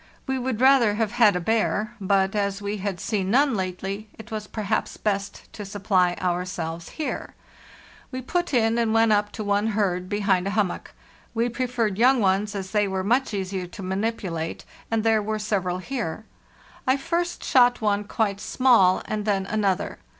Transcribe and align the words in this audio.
We 0.25 0.39
would 0.39 0.59
rather 0.61 0.95
have 0.95 1.11
had 1.11 1.35
a 1.35 1.39
bear, 1.39 1.93
but 2.01 2.33
as 2.35 2.59
we 2.59 2.77
had 2.77 2.99
seen 2.99 3.29
none 3.29 3.53
lately 3.53 4.09
it 4.17 4.31
was 4.31 4.47
perhaps 4.47 4.97
best 4.97 5.43
to 5.53 5.63
supply 5.63 6.15
ourselves 6.19 6.89
here. 6.97 7.35
We 8.09 8.23
put 8.23 8.51
in, 8.51 8.79
and 8.79 8.95
went 8.95 9.11
up 9.11 9.31
to 9.33 9.43
one 9.43 9.67
herd 9.77 10.09
behind 10.09 10.47
a 10.47 10.57
hummock. 10.57 10.95
We 11.35 11.49
preferred 11.49 11.99
young 11.99 12.19
ones, 12.19 12.55
as 12.55 12.71
they 12.71 12.87
were 12.87 13.03
much 13.03 13.31
easier 13.31 13.67
to 13.67 13.83
manipulate; 13.83 14.65
and 14.89 15.03
there 15.03 15.21
were 15.21 15.37
several 15.37 15.77
here. 15.77 16.25
I 16.87 16.97
first 16.97 17.43
shot 17.43 17.79
one 17.79 18.05
quite 18.05 18.41
small, 18.41 19.03
and 19.05 19.23
then 19.25 19.45
another. 19.45 19.99